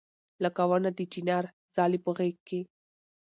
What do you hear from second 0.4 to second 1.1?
لکه ونه د